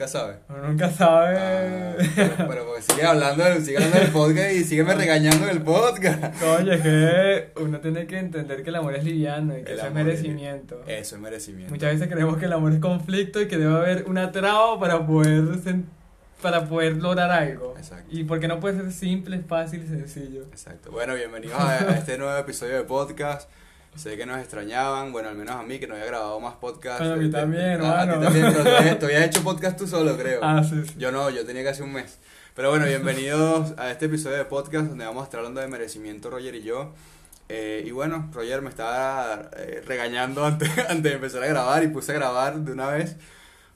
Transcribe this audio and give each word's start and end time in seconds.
nunca 0.00 0.08
sabe. 0.08 0.36
Uno 0.48 0.68
nunca 0.68 0.90
sabe. 0.90 1.36
Ah, 1.38 1.94
pero, 2.16 2.34
pero 2.48 2.66
porque 2.66 2.82
sigue 2.82 3.04
hablando, 3.04 3.44
del- 3.44 3.62
sigue 3.64 3.76
hablando 3.76 3.98
del 3.98 4.08
podcast 4.10 4.52
y 4.52 4.64
sígueme 4.64 4.94
regañando 4.94 5.46
del 5.46 5.60
podcast. 5.62 6.42
Oye, 6.42 6.74
es 6.74 6.80
que 6.80 7.52
uno 7.60 7.80
tiene 7.80 8.06
que 8.06 8.18
entender 8.18 8.62
que 8.62 8.70
el 8.70 8.76
amor 8.76 8.94
es 8.94 9.04
liviano 9.04 9.58
y 9.58 9.62
que 9.62 9.72
El 9.72 9.78
eso 9.78 9.86
es 9.88 9.92
merecimiento. 9.92 10.82
Eso 10.86 11.16
es 11.16 11.20
merecimiento. 11.20 11.70
Muchas 11.74 11.92
veces 11.92 12.08
creemos 12.08 12.38
que 12.38 12.46
el 12.46 12.52
amor 12.54 12.72
es 12.72 12.78
conflicto 12.80 13.40
y 13.42 13.48
que 13.48 13.58
debe 13.58 13.74
haber 13.76 14.04
una 14.08 14.32
traba 14.32 14.80
para 14.80 15.06
poder 15.06 15.44
para 16.40 16.64
poder 16.64 16.96
lograr 16.96 17.30
algo. 17.30 17.74
Exacto. 17.76 18.06
Y 18.10 18.24
porque 18.24 18.48
no 18.48 18.60
puede 18.60 18.76
ser 18.80 18.90
simple, 18.92 19.40
fácil 19.46 19.86
sencillo. 19.86 20.44
Exacto. 20.44 20.90
Bueno, 20.90 21.14
bienvenidos 21.14 21.58
a, 21.60 21.72
a 21.90 21.90
este 21.98 22.16
nuevo 22.16 22.34
episodio 22.38 22.76
de 22.76 22.84
podcast. 22.84 23.50
Sé 23.96 24.16
que 24.16 24.24
nos 24.24 24.38
extrañaban, 24.38 25.12
bueno, 25.12 25.28
al 25.28 25.36
menos 25.36 25.56
a 25.56 25.62
mí 25.62 25.78
que 25.78 25.86
no 25.86 25.94
había 25.94 26.06
grabado 26.06 26.40
más 26.40 26.54
podcast. 26.54 27.00
A 27.02 27.16
mí 27.16 27.26
Este, 27.26 27.38
también, 27.38 27.64
hermano. 27.64 28.18
también, 28.20 28.46
pero 28.52 29.06
habías 29.06 29.26
hecho 29.26 29.42
podcast 29.42 29.76
tú 29.78 29.86
solo, 29.86 30.16
creo. 30.16 30.40
Ah, 30.42 30.62
sí, 30.62 30.82
sí. 30.86 30.94
Yo 30.96 31.12
no, 31.12 31.28
yo 31.28 31.44
tenía 31.44 31.64
casi 31.64 31.82
un 31.82 31.92
mes. 31.92 32.18
Pero 32.54 32.70
bueno, 32.70 32.86
bienvenidos 32.86 33.74
a 33.78 33.90
este 33.90 34.06
episodio 34.06 34.36
de 34.38 34.44
podcast 34.46 34.86
donde 34.88 35.04
vamos 35.04 35.22
a 35.22 35.24
estar 35.24 35.38
hablando 35.38 35.60
de 35.60 35.68
merecimiento, 35.68 36.30
Roger 36.30 36.54
y 36.54 36.62
yo. 36.62 36.92
Eh, 37.48 37.82
y 37.84 37.90
bueno, 37.90 38.30
Roger 38.32 38.62
me 38.62 38.70
estaba 38.70 39.50
eh, 39.56 39.82
regañando 39.86 40.44
antes, 40.46 40.70
antes 40.88 41.02
de 41.02 41.12
empezar 41.14 41.42
a 41.42 41.46
grabar 41.48 41.82
y 41.82 41.88
puse 41.88 42.12
a 42.12 42.14
grabar 42.14 42.58
de 42.60 42.72
una 42.72 42.88
vez 42.88 43.16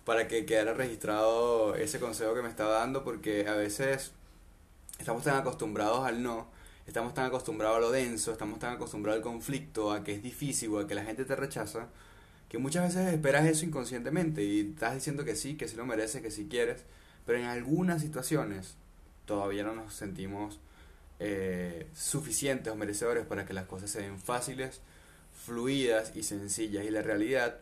para 0.04 0.28
que 0.28 0.46
quedara 0.46 0.74
registrado 0.74 1.74
ese 1.74 1.98
consejo 1.98 2.34
que 2.34 2.42
me 2.42 2.48
estaba 2.48 2.74
dando 2.78 3.04
porque 3.04 3.46
a 3.48 3.54
veces 3.54 4.12
estamos 4.98 5.24
tan 5.24 5.36
acostumbrados 5.36 6.06
al 6.06 6.22
no, 6.22 6.46
estamos 6.86 7.14
tan 7.14 7.26
acostumbrados 7.26 7.78
a 7.78 7.80
lo 7.80 7.90
denso, 7.90 8.32
estamos 8.32 8.58
tan 8.58 8.74
acostumbrados 8.74 9.18
al 9.18 9.22
conflicto, 9.22 9.92
a 9.92 10.04
que 10.04 10.14
es 10.14 10.22
difícil 10.22 10.70
o 10.70 10.80
a 10.80 10.86
que 10.86 10.94
la 10.94 11.04
gente 11.04 11.24
te 11.24 11.36
rechaza, 11.36 11.88
que 12.48 12.58
muchas 12.58 12.84
veces 12.84 13.12
esperas 13.12 13.46
eso 13.46 13.64
inconscientemente 13.64 14.44
y 14.44 14.72
estás 14.72 14.94
diciendo 14.94 15.24
que 15.24 15.36
sí, 15.36 15.56
que 15.56 15.68
sí 15.68 15.76
lo 15.76 15.86
mereces, 15.86 16.22
que 16.22 16.30
sí 16.30 16.46
quieres, 16.48 16.84
pero 17.26 17.38
en 17.38 17.46
algunas 17.46 18.02
situaciones 18.02 18.76
todavía 19.24 19.64
no 19.64 19.74
nos 19.74 19.94
sentimos 19.94 20.60
eh, 21.20 21.86
suficientes 21.94 22.72
o 22.72 22.76
merecedores 22.76 23.24
para 23.24 23.46
que 23.46 23.54
las 23.54 23.66
cosas 23.66 23.90
se 23.90 24.02
den 24.02 24.18
fáciles, 24.18 24.80
fluidas 25.32 26.12
y 26.14 26.22
sencillas. 26.22 26.84
Y 26.84 26.90
la 26.90 27.02
realidad, 27.02 27.58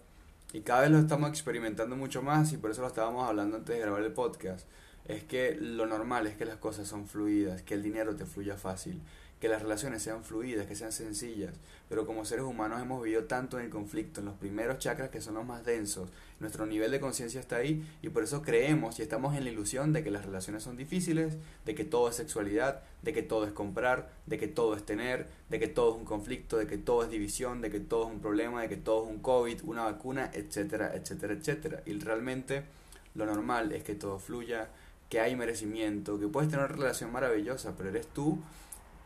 y 0.52 0.60
cada 0.60 0.82
vez 0.82 0.90
lo 0.90 0.98
estamos 0.98 1.30
experimentando 1.30 1.96
mucho 1.96 2.22
más 2.22 2.52
y 2.52 2.56
por 2.56 2.70
eso 2.70 2.82
lo 2.82 2.88
estábamos 2.88 3.28
hablando 3.28 3.56
antes 3.56 3.74
de 3.74 3.80
grabar 3.80 4.02
el 4.02 4.12
podcast, 4.12 4.66
es 5.06 5.24
que 5.24 5.56
lo 5.60 5.86
normal 5.86 6.26
es 6.26 6.36
que 6.36 6.44
las 6.44 6.56
cosas 6.56 6.88
son 6.88 7.06
fluidas, 7.06 7.62
que 7.62 7.74
el 7.74 7.82
dinero 7.82 8.14
te 8.14 8.24
fluya 8.24 8.56
fácil, 8.56 9.00
que 9.42 9.48
las 9.48 9.60
relaciones 9.60 10.00
sean 10.04 10.22
fluidas, 10.22 10.68
que 10.68 10.76
sean 10.76 10.92
sencillas, 10.92 11.52
pero 11.88 12.06
como 12.06 12.24
seres 12.24 12.44
humanos 12.44 12.80
hemos 12.80 13.02
vivido 13.02 13.24
tanto 13.24 13.58
en 13.58 13.64
el 13.64 13.70
conflicto, 13.70 14.20
en 14.20 14.26
los 14.26 14.36
primeros 14.36 14.78
chakras 14.78 15.10
que 15.10 15.20
son 15.20 15.34
los 15.34 15.44
más 15.44 15.64
densos, 15.64 16.10
nuestro 16.38 16.64
nivel 16.64 16.92
de 16.92 17.00
conciencia 17.00 17.40
está 17.40 17.56
ahí 17.56 17.84
y 18.02 18.10
por 18.10 18.22
eso 18.22 18.42
creemos 18.42 19.00
y 19.00 19.02
estamos 19.02 19.36
en 19.36 19.42
la 19.42 19.50
ilusión 19.50 19.92
de 19.92 20.04
que 20.04 20.12
las 20.12 20.24
relaciones 20.24 20.62
son 20.62 20.76
difíciles, 20.76 21.38
de 21.64 21.74
que 21.74 21.84
todo 21.84 22.08
es 22.08 22.14
sexualidad, 22.14 22.84
de 23.02 23.12
que 23.12 23.24
todo 23.24 23.44
es 23.44 23.52
comprar, 23.52 24.12
de 24.26 24.38
que 24.38 24.46
todo 24.46 24.76
es 24.76 24.86
tener, 24.86 25.26
de 25.50 25.58
que 25.58 25.66
todo 25.66 25.90
es 25.90 25.96
un 25.96 26.04
conflicto, 26.04 26.56
de 26.56 26.68
que 26.68 26.78
todo 26.78 27.02
es 27.02 27.10
división, 27.10 27.60
de 27.62 27.70
que 27.70 27.80
todo 27.80 28.06
es 28.06 28.14
un 28.14 28.20
problema, 28.20 28.62
de 28.62 28.68
que 28.68 28.76
todo 28.76 29.04
es 29.06 29.10
un 29.10 29.18
COVID, 29.22 29.64
una 29.64 29.82
vacuna, 29.82 30.30
etcétera, 30.32 30.94
etcétera, 30.94 31.34
etcétera. 31.34 31.82
Y 31.84 31.98
realmente 31.98 32.62
lo 33.16 33.26
normal 33.26 33.72
es 33.72 33.82
que 33.82 33.96
todo 33.96 34.20
fluya, 34.20 34.68
que 35.12 35.20
hay 35.20 35.36
merecimiento, 35.36 36.18
que 36.18 36.26
puedes 36.26 36.48
tener 36.48 36.64
una 36.64 36.74
relación 36.74 37.12
maravillosa, 37.12 37.74
pero 37.76 37.90
eres 37.90 38.06
tú 38.06 38.42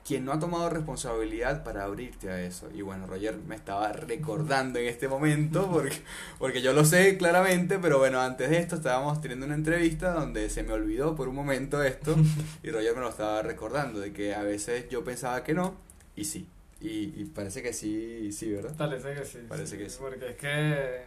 quien 0.07 0.25
no 0.25 0.31
ha 0.31 0.39
tomado 0.39 0.71
responsabilidad 0.71 1.65
para 1.65 1.83
abrirte 1.83 2.31
a 2.31 2.41
eso. 2.41 2.69
Y 2.73 2.83
bueno, 2.83 3.09
Roger 3.09 3.37
me 3.39 3.57
estaba 3.57 3.93
recordando 3.93 4.79
en 4.79 4.87
este 4.87 5.09
momento, 5.09 5.69
porque, 5.69 5.97
porque 6.39 6.63
yo 6.63 6.73
lo 6.73 6.85
sé 6.85 7.19
claramente, 7.19 7.81
pero 7.81 7.99
bueno, 7.99 8.21
antes 8.21 8.51
de 8.51 8.59
esto 8.59 8.77
estábamos 8.77 9.21
teniendo 9.21 9.47
una 9.47 9.57
entrevista 9.57 10.13
donde 10.13 10.49
se 10.49 10.63
me 10.63 10.75
olvidó 10.75 11.17
por 11.17 11.27
un 11.27 11.35
momento 11.35 11.83
esto, 11.83 12.15
y 12.63 12.71
Roger 12.71 12.95
me 12.95 13.01
lo 13.01 13.09
estaba 13.09 13.43
recordando, 13.43 13.99
de 13.99 14.13
que 14.13 14.33
a 14.33 14.45
veces 14.45 14.89
yo 14.89 15.03
pensaba 15.03 15.43
que 15.43 15.55
no, 15.55 15.75
y 16.15 16.27
sí. 16.27 16.47
Y, 16.81 17.21
y 17.21 17.33
parece 17.35 17.65
que 17.65 17.73
sí, 17.73 18.31
sí, 18.31 18.53
¿verdad? 18.53 18.77
Parece 18.77 19.13
que 19.13 19.25
sí. 19.25 19.39
Parece 19.49 19.77
que 19.77 19.91
sí. 19.91 19.97
Porque 19.99 20.29
es 20.29 20.37
que. 20.37 21.05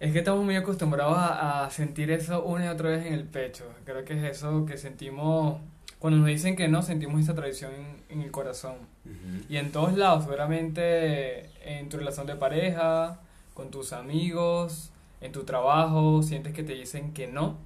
Es 0.00 0.14
que 0.14 0.20
estamos 0.20 0.42
muy 0.42 0.56
acostumbrados 0.56 1.16
a, 1.16 1.66
a 1.66 1.70
sentir 1.70 2.10
eso 2.10 2.42
una 2.42 2.64
y 2.64 2.68
otra 2.68 2.88
vez 2.88 3.04
en 3.04 3.12
el 3.12 3.24
pecho. 3.24 3.66
Creo 3.84 4.02
que 4.06 4.14
es 4.14 4.38
eso 4.38 4.64
que 4.64 4.78
sentimos. 4.78 5.60
Cuando 5.98 6.18
nos 6.18 6.28
dicen 6.28 6.56
que 6.56 6.68
no, 6.68 6.80
sentimos 6.80 7.20
esa 7.20 7.34
traición 7.34 7.72
en, 7.74 7.96
en 8.08 8.22
el 8.22 8.30
corazón. 8.30 8.76
Ujú. 9.04 9.44
Y 9.50 9.58
en 9.58 9.70
todos 9.72 9.98
lados, 9.98 10.24
seguramente 10.24 11.50
en 11.62 11.90
tu 11.90 11.98
relación 11.98 12.26
de 12.26 12.34
pareja, 12.34 13.20
con 13.52 13.70
tus 13.70 13.92
amigos, 13.92 14.90
en 15.20 15.32
tu 15.32 15.44
trabajo, 15.44 16.22
sientes 16.22 16.54
que 16.54 16.62
te 16.62 16.72
dicen 16.72 17.12
que 17.12 17.26
no. 17.26 17.58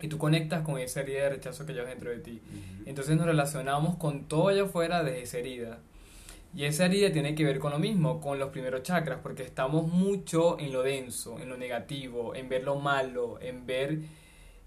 Y 0.00 0.08
tú 0.08 0.16
conectas 0.16 0.62
con 0.62 0.78
esa 0.78 1.00
herida 1.00 1.24
de 1.24 1.28
rechazo 1.28 1.66
que 1.66 1.74
llevas 1.74 1.90
dentro 1.90 2.08
de 2.08 2.20
ti. 2.20 2.40
Ujú. 2.42 2.84
Entonces 2.86 3.18
nos 3.18 3.26
relacionamos 3.26 3.96
con 3.96 4.24
todo 4.24 4.48
allá 4.48 4.62
afuera 4.62 5.04
de 5.04 5.20
esa 5.20 5.36
herida. 5.36 5.78
Y 6.54 6.64
esa 6.64 6.86
herida 6.86 7.10
tiene 7.12 7.34
que 7.34 7.44
ver 7.44 7.58
con 7.58 7.72
lo 7.72 7.80
mismo, 7.80 8.20
con 8.20 8.38
los 8.38 8.50
primeros 8.50 8.82
chakras, 8.82 9.18
porque 9.22 9.42
estamos 9.42 9.88
mucho 9.88 10.58
en 10.60 10.72
lo 10.72 10.82
denso, 10.82 11.40
en 11.40 11.48
lo 11.48 11.56
negativo, 11.56 12.34
en 12.36 12.48
ver 12.48 12.62
lo 12.62 12.76
malo, 12.76 13.40
en 13.40 13.66
ver 13.66 13.98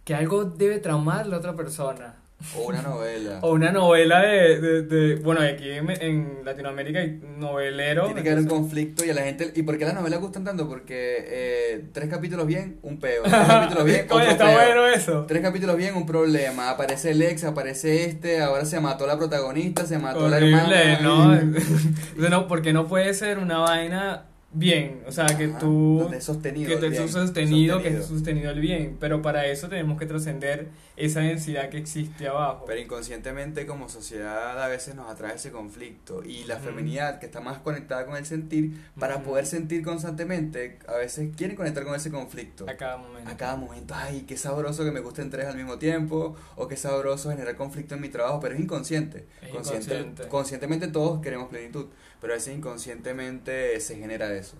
que 0.04 0.14
algo 0.14 0.46
debe 0.46 0.80
traumar 0.80 1.22
a 1.22 1.28
la 1.30 1.38
otra 1.38 1.56
persona. 1.56 2.22
O 2.56 2.68
una 2.68 2.82
novela. 2.84 3.40
O 3.42 3.52
una 3.54 3.72
novela 3.72 4.22
de, 4.22 4.62
de, 4.62 4.82
de- 4.84 5.16
bueno, 5.16 5.42
aquí 5.42 5.70
en, 5.72 5.90
en 5.90 6.46
Latinoamérica 6.46 7.00
hay 7.00 7.20
noveleros. 7.38 8.06
Tiene 8.06 8.22
que 8.24 8.30
haber 8.30 8.44
un 8.44 8.48
conflicto 8.50 9.04
y 9.04 9.10
a 9.10 9.14
la 9.16 9.24
gente... 9.24 9.52
¿Y 9.56 9.64
por 9.64 9.78
qué 9.78 9.86
las 9.86 9.96
novelas 9.96 10.20
gustan 10.22 10.44
tanto? 10.44 10.70
Porque 10.70 11.16
eh, 11.28 11.86
tres 11.94 12.10
capítulos 12.10 12.46
bien, 12.46 12.78
un 12.84 13.00
peo. 13.00 13.24
Tres 13.24 13.34
capítulos 13.48 13.86
bien, 13.86 14.02
otro 14.06 14.18
Oye, 14.18 14.30
está 14.32 14.46
peo. 14.46 14.56
bueno 14.56 14.88
eso. 14.88 15.26
Tres 15.28 15.42
capítulos 15.42 15.76
bien, 15.78 15.96
un 15.96 16.06
problema. 16.06 16.70
Aparece 16.70 17.12
el 17.12 17.22
ex, 17.24 17.44
aparece 17.44 18.06
este, 18.06 18.40
ahora 18.40 18.66
se 18.66 18.80
mató 18.80 19.08
la 19.08 19.18
protagonista, 19.18 19.86
se 19.88 19.98
mató 19.98 20.30
la 20.30 20.38
hermana. 20.38 21.00
¿no? 21.02 21.36
no, 22.30 22.48
porque 22.48 22.72
no 22.72 22.88
puede 22.88 23.14
ser 23.16 23.40
una 23.40 23.58
vaina 23.58 24.26
bien, 24.52 25.04
o 25.06 25.12
sea, 25.12 25.26
que 25.28 25.46
Ajá, 25.46 25.60
tú... 25.60 26.00
donde 26.04 26.18
es 26.18 26.24
sostenido 26.24 26.68
que 26.70 26.74
el 26.76 26.80
te 26.80 26.90
bien, 26.90 27.04
es 27.04 27.12
sostenido, 27.12 27.78
que 27.78 27.84
sostenido. 27.84 28.02
es 28.04 28.08
sostenido 28.10 28.52
el 28.52 28.60
bien, 28.60 28.98
pero 29.00 29.22
para 29.22 29.46
eso 29.46 29.68
tenemos 29.70 30.00
que 30.00 30.06
trascender 30.06 30.70
esa 30.96 31.20
densidad 31.20 31.70
que 31.70 31.78
existe 31.78 32.28
abajo. 32.28 32.64
Pero 32.66 32.80
inconscientemente 32.82 33.68
como 33.68 33.88
sociedad 33.90 34.62
a 34.64 34.68
veces 34.68 34.96
nos 34.96 35.12
atrae 35.12 35.36
ese 35.36 35.52
conflicto 35.52 36.24
y 36.24 36.46
la 36.46 36.58
feminidad 36.58 37.20
que 37.20 37.26
está 37.28 37.40
más 37.40 37.60
conectada 37.60 38.06
con 38.06 38.16
el 38.18 38.26
sentir, 38.26 38.82
para 39.00 39.22
poder 39.22 39.46
sentir 39.46 39.84
constantemente, 39.84 40.80
a 40.88 40.94
veces 40.96 41.30
quieren 41.36 41.56
conectar 41.56 41.84
con 41.84 41.94
ese 41.96 42.10
conflicto. 42.10 42.66
a 42.68 42.76
cada 42.76 42.98
momento. 42.98 43.30
A 43.30 43.38
cada 43.38 43.56
momento, 43.58 43.94
ay, 43.96 44.22
qué 44.28 44.38
sabroso 44.38 44.84
que 44.84 44.92
me 44.92 45.02
gusten 45.02 45.30
tres 45.30 45.46
al 45.48 45.56
mismo 45.58 45.78
tiempo, 45.78 46.36
o 46.56 46.68
qué 46.68 46.78
sabroso 46.78 47.30
generar 47.30 47.56
conflicto 47.58 47.96
en 47.96 48.02
mi 48.02 48.10
trabajo, 48.10 48.40
pero 48.40 48.56
es 48.56 48.62
inconsciente. 48.62 49.28
Es 49.42 49.50
Consciente- 49.52 49.94
inconsciente. 49.94 50.28
Conscientemente 50.30 50.88
todos 50.88 51.22
queremos 51.22 51.50
plenitud, 51.50 51.88
pero 52.22 52.34
a 52.34 52.36
veces 52.36 52.56
inconscientemente 52.58 53.80
se 53.80 53.98
genera 53.98 54.34
eso. 54.34 54.56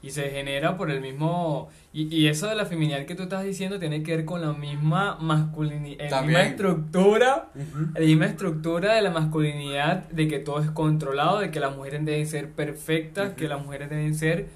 Y 0.00 0.10
se 0.10 0.30
genera 0.30 0.76
por 0.76 0.92
el 0.92 1.00
mismo... 1.00 1.68
Y, 1.92 2.14
y 2.14 2.28
eso 2.28 2.46
de 2.46 2.54
la 2.54 2.66
feminidad 2.66 3.04
que 3.04 3.16
tú 3.16 3.24
estás 3.24 3.42
diciendo 3.44 3.80
tiene 3.80 4.04
que 4.04 4.14
ver 4.14 4.24
con 4.24 4.40
la 4.40 4.52
misma 4.52 5.16
masculinidad, 5.20 6.08
la 6.08 6.22
misma 6.22 6.42
estructura, 6.42 7.48
la 7.94 8.00
misma 8.00 8.26
estructura 8.26 8.94
de 8.94 9.02
la 9.02 9.10
masculinidad, 9.10 10.04
de 10.10 10.28
que 10.28 10.38
todo 10.38 10.60
es 10.62 10.70
controlado, 10.70 11.40
de 11.40 11.50
que 11.50 11.58
las 11.58 11.74
mujeres 11.74 12.04
deben 12.04 12.28
ser 12.28 12.50
perfectas, 12.52 13.28
Ujú. 13.30 13.36
que 13.36 13.48
las 13.48 13.60
mujeres 13.60 13.90
deben 13.90 14.14
ser 14.14 14.46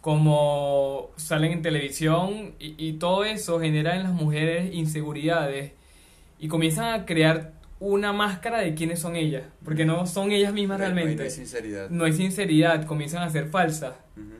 como 0.00 1.10
salen 1.16 1.52
en 1.52 1.62
televisión 1.62 2.54
y, 2.58 2.74
y 2.78 2.94
todo 2.94 3.24
eso 3.24 3.60
genera 3.60 3.96
en 3.96 4.02
las 4.04 4.12
mujeres 4.12 4.74
inseguridades 4.74 5.72
y 6.38 6.48
comienzan 6.48 6.94
a 6.98 7.04
crear 7.06 7.52
una 7.80 8.12
máscara 8.12 8.60
de 8.60 8.74
quiénes 8.74 8.98
son 9.00 9.16
ellas, 9.16 9.42
porque 9.64 9.84
no 9.84 10.06
son 10.06 10.30
ellas 10.32 10.52
mismas 10.52 10.78
No 10.78 10.84
realmente. 10.84 11.16
No 11.16 11.22
hay 11.22 11.30
sinceridad. 11.30 11.90
No 11.90 12.04
hay 12.04 12.12
sinceridad, 12.12 12.86
comienzan 12.86 13.22
a 13.22 13.30
ser 13.30 13.48
falsas, 13.48 13.94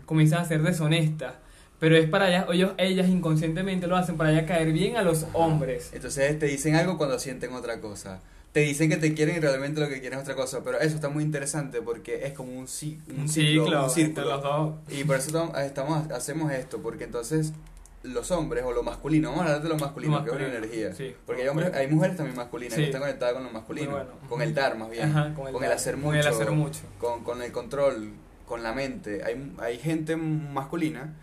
comienzan 0.06 0.40
a 0.40 0.44
ser 0.44 0.62
deshonestas, 0.62 1.34
pero 1.78 1.96
es 1.96 2.08
para 2.08 2.28
ellas, 2.28 2.46
ellos, 2.52 2.72
ellas 2.76 3.08
inconscientemente 3.08 3.86
lo 3.86 3.96
hacen 3.96 4.16
para 4.18 4.32
ya 4.32 4.44
caer 4.44 4.72
bien 4.72 4.96
a 4.98 5.02
los 5.02 5.26
hombres. 5.32 5.90
Entonces 5.94 6.38
te 6.38 6.46
dicen 6.46 6.74
algo 6.76 6.98
cuando 6.98 7.18
sienten 7.18 7.52
otra 7.54 7.80
cosa. 7.80 8.20
Te 8.52 8.60
dicen 8.60 8.90
que 8.90 8.96
te 8.96 9.14
quieren 9.14 9.36
y 9.36 9.38
realmente 9.40 9.80
lo 9.80 9.88
que 9.88 10.00
quieren 10.00 10.18
es 10.18 10.24
otra 10.24 10.34
cosa. 10.34 10.62
Pero 10.64 10.80
eso 10.80 10.96
está 10.96 11.08
muy 11.08 11.22
interesante 11.22 11.80
porque 11.80 12.26
es 12.26 12.32
como 12.32 12.52
un, 12.52 12.66
ci- 12.66 12.98
un 13.08 13.20
Un 13.20 13.28
ciclo, 13.28 13.64
ciclo, 13.64 13.84
un 13.84 13.90
círculo. 13.90 14.26
los 14.28 14.42
dos. 14.42 14.74
Y 14.90 15.04
por 15.04 15.16
eso 15.16 15.30
tam- 15.30 15.56
estamos, 15.64 16.10
hacemos 16.10 16.52
esto, 16.52 16.78
porque 16.82 17.04
entonces 17.04 17.52
los 18.02 18.30
hombres 18.30 18.64
o 18.64 18.72
lo 18.72 18.82
masculino, 18.82 19.28
vamos 19.30 19.44
a 19.44 19.48
hablar 19.48 19.62
de 19.62 19.68
lo 19.68 19.76
masculino, 19.78 20.18
Lo 20.18 20.24
que 20.24 20.30
es 20.30 20.36
una 20.36 20.46
energía. 20.46 20.94
sí. 20.94 21.14
porque 21.26 21.42
hay, 21.42 21.48
hombres, 21.48 21.74
hay 21.74 21.86
mujeres 21.88 22.16
también 22.16 22.36
masculinas 22.36 22.74
Sí. 22.74 22.80
que 22.80 22.86
están 22.86 23.02
conectadas 23.02 23.34
con 23.34 23.44
lo 23.44 23.50
masculino, 23.50 23.90
bueno. 23.90 24.10
con 24.28 24.40
el 24.42 24.54
dar 24.54 24.76
más 24.78 24.90
bien, 24.90 25.10
Ajá, 25.10 25.34
con, 25.34 25.46
el, 25.48 25.60
dar, 25.60 25.72
hacer 25.72 25.96
mucho, 25.96 26.06
Con 26.08 26.16
el 26.16 26.26
hacer 26.26 26.50
mucho. 26.50 26.80
Con, 26.98 27.24
con 27.24 27.42
el 27.42 27.52
control, 27.52 28.12
con 28.46 28.62
la 28.62 28.72
mente. 28.72 29.22
Hay, 29.22 29.52
hay 29.58 29.78
gente 29.78 30.16
masculina 30.16 31.14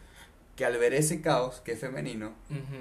que 0.58 0.66
al 0.66 0.76
ver 0.78 0.94
ese 0.96 1.22
caos 1.22 1.62
que 1.64 1.74
es 1.74 1.80
femenino, 1.80 2.32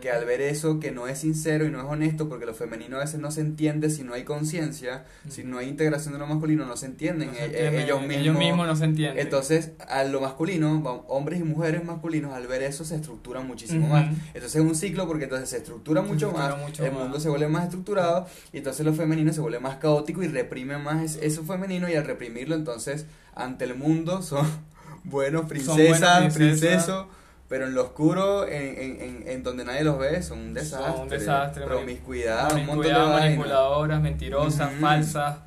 que 0.00 0.10
al 0.10 0.24
ver 0.24 0.40
eso 0.40 0.80
que 0.80 0.90
no 0.92 1.06
es 1.08 1.18
sincero 1.18 1.66
y 1.66 1.70
no 1.70 1.78
es 1.78 1.84
honesto, 1.84 2.26
porque 2.28 2.46
lo 2.46 2.54
femenino 2.54 2.96
a 2.96 3.00
veces 3.00 3.20
no 3.20 3.30
se 3.30 3.42
entiende 3.42 3.90
si 3.90 4.02
no 4.02 4.14
hay 4.14 4.24
conciencia, 4.24 5.04
si 5.28 5.44
no 5.44 5.58
hay 5.58 5.68
integración 5.68 6.14
de 6.14 6.18
lo 6.18 6.26
masculino, 6.26 6.64
no 6.64 6.78
se 6.78 6.86
entienden, 6.86 7.28
No 7.28 7.34
se 7.34 7.40
e- 7.40 7.42
e- 7.44 7.46
entienden, 7.66 7.80
ellos 7.82 8.00
mismos. 8.00 8.16
ellos 8.16 8.38
mismos 8.38 8.66
no 8.66 8.76
se 8.76 8.84
entienden. 8.86 9.18
Entonces, 9.18 9.72
a 9.88 10.04
lo 10.04 10.22
masculino, 10.22 11.04
hombres 11.08 11.38
y 11.38 11.44
mujeres 11.44 11.84
masculinos, 11.84 12.32
al 12.32 12.46
ver 12.46 12.62
eso 12.62 12.82
se 12.86 12.96
estructuran 12.96 13.46
muchísimo 13.46 13.88
más. 13.88 14.06
Entonces 14.32 14.56
es 14.56 14.62
un 14.62 14.74
ciclo 14.74 15.06
porque 15.06 15.24
entonces 15.24 15.50
se 15.50 15.58
estructura 15.58 16.00
Se 16.00 16.08
mucho 16.08 16.28
estructura 16.28 16.56
más, 16.56 16.66
mucho 16.66 16.82
el 16.82 16.92
más. 16.92 17.00
mundo 17.02 17.20
se 17.20 17.28
vuelve 17.28 17.48
más 17.48 17.64
estructurado 17.64 18.26
y 18.54 18.56
entonces 18.56 18.86
lo 18.86 18.94
femenino 18.94 19.34
se 19.34 19.42
vuelve 19.42 19.60
más 19.60 19.76
caótico 19.76 20.22
y 20.22 20.28
reprime 20.28 20.78
más 20.78 21.02
es- 21.04 21.18
eso 21.22 21.44
femenino 21.44 21.90
y 21.90 21.94
al 21.94 22.06
reprimirlo 22.06 22.54
entonces 22.54 23.04
ante 23.34 23.64
el 23.66 23.74
mundo 23.74 24.22
son 24.22 24.46
buenos 25.04 25.44
princesas. 25.46 26.34
princesos, 26.34 27.06
pero 27.48 27.66
en 27.66 27.74
lo 27.74 27.82
oscuro, 27.84 28.46
en, 28.46 28.78
en, 28.78 29.00
en, 29.00 29.24
en 29.28 29.42
donde 29.42 29.64
nadie 29.64 29.84
los 29.84 29.98
ve, 29.98 30.22
son 30.22 30.38
un 30.38 30.54
desastre. 30.54 30.92
Son 30.92 31.00
un 31.02 31.08
desastre, 31.08 31.64
Promiscuidad, 31.64 32.52
un 32.54 32.66
montón 32.66 32.86
de 32.86 32.92
manipuladoras, 32.92 34.00
mentirosas, 34.00 34.72
falsas. 34.80 35.38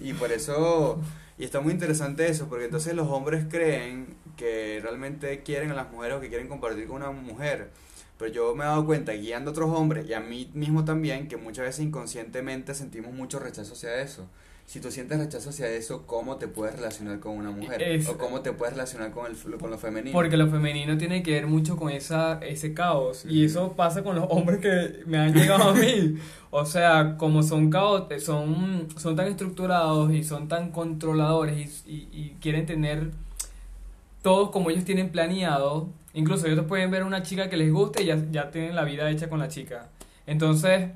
Y 0.00 0.12
por 0.14 0.32
eso, 0.32 1.00
y 1.38 1.44
está 1.44 1.60
muy 1.60 1.72
interesante 1.72 2.26
eso, 2.28 2.48
porque 2.48 2.64
entonces 2.66 2.94
los 2.94 3.08
hombres 3.08 3.46
creen 3.48 4.16
que 4.36 4.80
realmente 4.82 5.42
quieren 5.42 5.70
a 5.70 5.74
las 5.74 5.90
mujeres 5.90 6.18
o 6.18 6.20
que 6.20 6.28
quieren 6.28 6.48
compartir 6.48 6.86
con 6.86 6.96
una 6.96 7.10
mujer. 7.10 7.70
Pero 8.18 8.32
yo 8.32 8.54
me 8.54 8.64
he 8.64 8.66
dado 8.66 8.84
cuenta, 8.86 9.12
guiando 9.12 9.50
a 9.50 9.52
otros 9.52 9.70
hombres 9.70 10.08
y 10.08 10.12
a 10.14 10.20
mí 10.20 10.50
mismo 10.54 10.84
también, 10.84 11.26
que 11.28 11.36
muchas 11.36 11.64
veces 11.64 11.84
inconscientemente 11.84 12.74
sentimos 12.74 13.12
mucho 13.12 13.38
rechazo 13.38 13.74
hacia 13.74 14.00
eso. 14.00 14.28
Si 14.66 14.80
tú 14.80 14.90
sientes 14.90 15.18
rechazo 15.18 15.50
hacia 15.50 15.68
eso, 15.68 16.04
¿cómo 16.06 16.36
te 16.36 16.48
puedes 16.48 16.74
relacionar 16.74 17.20
con 17.20 17.36
una 17.36 17.50
mujer? 17.50 17.80
Es- 17.82 18.08
o 18.08 18.16
cómo 18.18 18.40
te 18.40 18.52
puedes 18.52 18.74
relacionar 18.74 19.10
con, 19.12 19.26
el, 19.26 19.36
con 19.58 19.70
lo 19.70 19.78
femenino. 19.78 20.12
Porque 20.12 20.36
lo 20.36 20.48
femenino 20.48 20.96
tiene 20.96 21.22
que 21.22 21.32
ver 21.32 21.46
mucho 21.46 21.76
con 21.76 21.90
esa, 21.90 22.38
ese 22.42 22.72
caos. 22.74 23.24
Y 23.28 23.44
eso 23.44 23.74
pasa 23.74 24.02
con 24.02 24.16
los 24.16 24.26
hombres 24.30 24.58
que 24.60 25.02
me 25.06 25.18
han 25.18 25.32
llegado 25.34 25.64
a 25.70 25.74
mí. 25.74 26.16
O 26.50 26.64
sea, 26.64 27.16
como 27.18 27.42
son 27.42 27.68
caos, 27.70 28.04
son, 28.22 28.88
son 28.96 29.14
tan 29.16 29.28
estructurados 29.28 30.12
y 30.12 30.24
son 30.24 30.48
tan 30.48 30.70
controladores 30.70 31.84
y, 31.86 31.92
y- 31.92 32.08
y 32.12 32.36
quieren 32.40 32.64
tener 32.64 33.10
todos 34.22 34.50
como 34.50 34.70
ellos 34.70 34.84
tienen 34.84 35.10
planeado. 35.10 35.88
Incluso 36.14 36.46
ellos 36.46 36.64
pueden 36.66 36.90
ver 36.90 37.04
una 37.04 37.22
chica 37.22 37.50
que 37.50 37.56
les 37.56 37.70
guste 37.72 38.02
y 38.02 38.06
ya, 38.06 38.18
ya 38.30 38.50
tienen 38.50 38.74
la 38.74 38.84
vida 38.84 39.10
hecha 39.10 39.28
con 39.28 39.38
la 39.40 39.48
chica. 39.48 39.88
Entonces, 40.26 40.90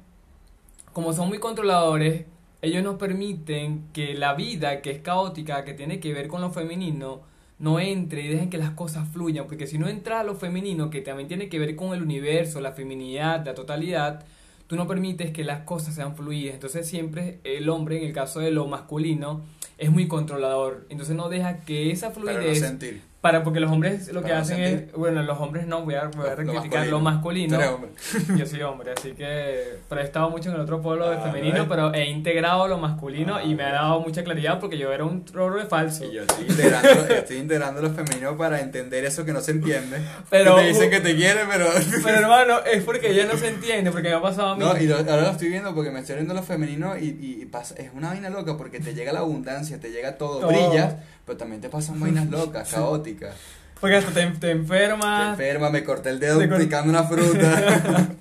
como 0.93 1.13
son 1.13 1.29
muy 1.29 1.39
controladores, 1.39 2.25
ellos 2.61 2.83
nos 2.83 2.97
permiten 2.97 3.85
que 3.93 4.15
la 4.15 4.35
vida 4.35 4.83
que 4.83 4.91
es 4.91 5.01
caótica, 5.01 5.65
que 5.65 5.75
tiene 5.75 6.01
que 6.01 6.13
ver 6.13 6.29
con 6.29 6.41
lo 6.41 6.51
femenino, 6.51 7.23
no 7.59 7.81
entre 7.81 8.23
y 8.23 8.29
dejen 8.29 8.51
que 8.51 8.59
las 8.59 8.71
cosas 8.71 9.09
fluyan, 9.09 9.47
porque 9.47 9.67
si 9.67 9.79
no 9.79 9.89
entra 9.89 10.23
lo 10.23 10.35
femenino, 10.37 10.91
que 10.91 11.01
también 11.01 11.29
tiene 11.29 11.49
que 11.49 11.59
ver 11.59 11.77
con 11.77 11.95
el 11.95 12.03
universo, 12.03 12.61
la 12.61 12.73
feminidad, 12.73 13.45
la 13.45 13.55
totalidad, 13.55 14.25
tú 14.67 14.77
no 14.77 14.87
permites 14.87 15.33
que 15.33 15.45
las 15.45 15.61
cosas 15.63 15.95
sean 15.95 16.15
fluidas. 16.15 16.55
Entonces 16.55 16.87
siempre 16.87 17.41
el 17.45 17.69
hombre, 17.69 17.99
en 17.99 18.07
el 18.07 18.13
caso 18.13 18.41
de 18.41 18.51
lo 18.51 18.67
masculino, 18.67 19.43
es 19.77 19.91
muy 19.91 20.07
controlador. 20.09 20.87
Entonces 20.89 21.17
no 21.17 21.29
deja 21.29 21.61
que 21.61 21.91
esa 21.91 22.13
Para 22.13 22.33
no 22.33 22.39
fluidez... 22.39 22.61
sentir. 22.61 23.08
Para, 23.21 23.43
porque 23.43 23.59
los 23.59 23.73
hombres 23.73 24.13
lo 24.13 24.23
que 24.23 24.33
hacen 24.33 24.59
sentir. 24.59 24.89
es, 24.91 24.93
bueno, 24.93 25.21
los 25.25 25.37
hombres 25.41 25.67
no, 25.67 25.83
voy 25.85 25.97
a, 25.97 26.05
voy 26.05 26.29
a 26.29 26.37
Lo- 26.37 26.53
masculino. 26.55 26.85
lo 26.91 27.01
masculino. 27.01 27.59
Yo 28.37 28.47
soy 28.47 28.63
hombre, 28.63 28.93
así 28.97 29.11
que. 29.11 29.79
Pero 29.89 30.01
he 30.01 30.05
estado 30.05 30.31
mucho 30.31 30.51
en 30.51 30.55
el 30.55 30.61
otro 30.61 30.81
polo 30.81 31.11
de 31.11 31.17
Ah, 31.17 31.21
femenino, 31.23 31.67
pero 31.69 31.93
he 31.93 32.07
integrado 32.09 32.69
lo 32.69 32.79
masculino 32.79 33.35
Ah, 33.35 33.43
y 33.43 33.57
me 33.57 33.65
ha 33.65 33.73
dado 33.73 33.99
mucha 34.01 34.23
claridad 34.23 34.61
porque 34.61 34.79
yo 34.79 34.93
era 34.93 35.05
un 35.05 35.25
roro 35.33 35.59
de 35.59 35.67
falso. 35.67 36.05
Y 36.05 36.13
yo 36.13 36.21
estoy 36.23 36.47
integrando, 36.49 36.89
estoy 37.13 37.37
integrando 37.39 37.83
lo 37.83 37.91
femenino 37.91 38.37
para 38.37 38.61
entender 38.61 39.05
eso 39.05 39.25
que 39.25 39.33
no 39.33 39.41
se 39.41 39.51
entiende. 39.51 39.99
Pero- 40.31 40.55
Que 40.55 40.63
te 40.63 40.69
dicen 40.69 40.91
que 40.91 41.01
te 41.01 41.17
quieren, 41.17 41.49
pero... 41.53 41.67
Pero 42.05 42.19
hermano, 42.21 42.61
es 42.73 42.85
porque 42.85 43.11
ella 43.11 43.27
no 43.27 43.37
se 43.37 43.49
entiende, 43.49 43.91
porque 43.91 44.11
me 44.11 44.15
ha 44.15 44.23
pasado 44.23 44.51
a 44.51 44.57
mí. 44.57 44.65
No, 44.65 44.77
y 44.79 44.87
lo- 44.87 44.97
ahora 44.99 45.23
lo 45.23 45.31
estoy 45.31 45.49
viendo 45.49 45.75
porque 45.75 45.91
me 45.91 45.99
estoy 46.01 46.15
viendo 46.15 46.35
lo 46.35 46.43
femenino 46.45 46.97
y, 46.97 47.07
y, 47.21 47.39
y 47.43 47.47
pasa, 47.47 47.75
es 47.79 47.91
una 47.95 48.11
vaina 48.11 48.31
loca 48.31 48.57
porque 48.57 48.79
te 48.79 48.95
llega 48.95 49.13
la 49.13 49.21
abundancia, 49.21 49.81
te 49.81 49.91
llega 49.91 50.17
todo, 50.19 50.39
Todo. 50.39 50.49
brillas, 50.51 50.95
pero 51.29 51.37
también 51.37 51.61
te 51.61 51.69
pasan 51.69 52.01
vainas 52.01 52.29
locas, 52.29 52.71
caóticas. 52.71 53.35
Porque 53.81 53.97
hasta 53.97 54.11
te, 54.11 54.27
te 54.27 54.37
Te 54.39 54.51
enfermas, 54.51 55.31
enferma, 55.39 55.71
me 55.71 55.85
corté 55.85 56.09
el 56.09 56.19
dedo 56.19 56.41
picando 56.59 56.91
una 56.91 57.05
fruta. 57.05 58.09